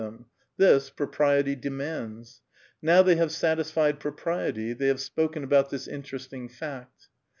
them: 0.01 0.25
this, 0.57 0.89
propriety 0.89 1.55
demands. 1.55 2.41
Now 2.81 3.03
they 3.03 3.17
have 3.17 3.31
satisfied 3.31 3.99
propriety,— 3.99 4.73
tliev 4.73 4.87
have 4.87 4.97
siK)keu 4.97 5.43
about 5.43 5.69
this 5.69 5.87
interesting 5.87 6.49
fact. 6.49 7.09